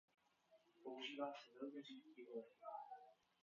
Používá 0.83 1.33
se 1.33 1.51
velmi 1.59 1.81
řídký 1.81 2.27
olej. 2.27 2.49